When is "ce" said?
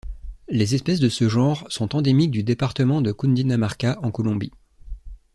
1.09-1.29